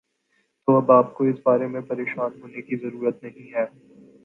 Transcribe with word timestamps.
تو 0.61 0.77
اب 0.77 0.87
آ 0.91 0.99
پ 1.01 1.13
کو 1.15 1.23
اس 1.25 1.37
بارے 1.45 1.67
میں 1.67 1.81
پریشان 1.89 2.31
ہونے 2.41 2.61
کی 2.63 2.75
ضرورت 2.77 3.23
نہیں 3.23 3.53
ہے 3.53 3.65